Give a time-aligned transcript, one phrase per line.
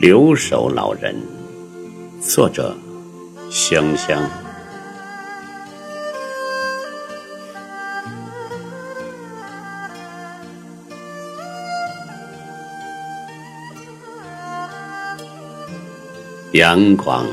[0.00, 1.14] 留守老人，
[2.20, 2.76] 作者：
[3.48, 4.20] 香香。
[16.52, 17.24] 阳光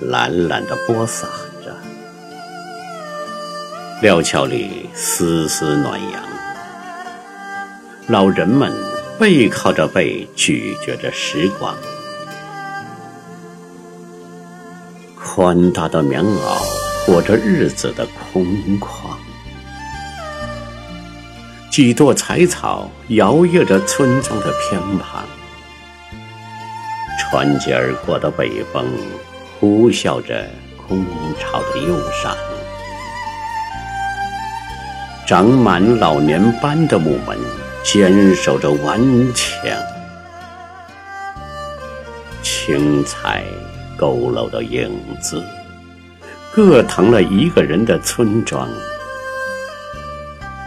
[0.00, 1.26] 懒懒的播撒
[1.64, 1.76] 着，
[4.00, 6.22] 料峭里丝丝暖阳。
[8.06, 8.91] 老人们。
[9.22, 11.76] 背靠着背，咀嚼着时光。
[15.16, 18.44] 宽大的棉袄裹着日子的空
[18.80, 19.14] 旷，
[21.70, 25.24] 几朵彩草摇曳着村庄的偏旁。
[27.16, 28.84] 穿街而过的北风
[29.60, 31.06] 呼啸着空
[31.38, 32.36] 巢的忧伤。
[35.24, 37.61] 长满老年斑的木门。
[37.82, 39.00] 坚守着顽
[39.34, 39.76] 强，
[42.42, 43.42] 青菜
[43.98, 45.42] 佝偻的影子，
[46.54, 48.68] 各腾了一个人的村庄。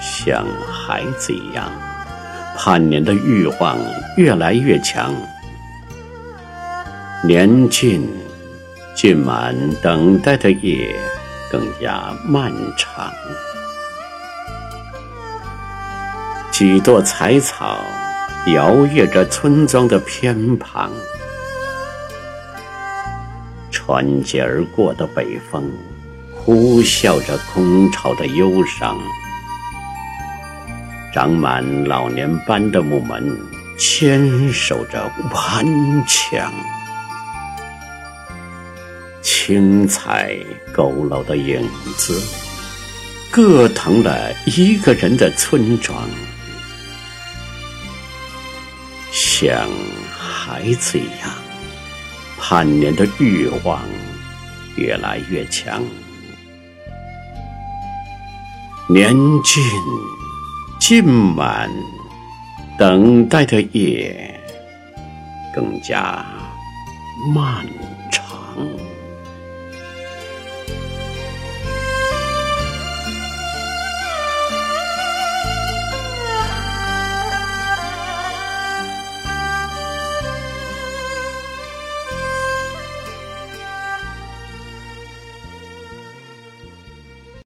[0.00, 1.70] 像孩子一样，
[2.56, 3.78] 盼年的欲望
[4.16, 5.14] 越来越强。
[7.24, 8.08] 年近，
[8.96, 10.96] 浸满等待的夜
[11.50, 13.12] 更加漫长。
[16.52, 17.80] 几朵彩草
[18.54, 20.92] 摇曳着村庄的偏旁，
[23.70, 25.72] 穿街而过的北风
[26.30, 28.98] 呼啸着空巢的忧伤。
[31.14, 33.34] 长满老年斑的木门
[33.78, 36.52] 牵守着顽强，
[39.22, 40.36] 青菜
[40.74, 42.20] 佝偻的影子
[43.30, 46.06] 各腾了一个人的村庄。
[49.42, 49.68] 像
[50.16, 51.28] 孩子一样，
[52.38, 53.82] 盼念的欲望
[54.76, 55.82] 越来越强。
[58.88, 59.12] 年
[59.42, 59.60] 近，
[60.78, 61.68] 近满
[62.78, 64.40] 等待的夜
[65.52, 66.24] 更加
[67.34, 67.66] 漫
[68.12, 68.22] 长。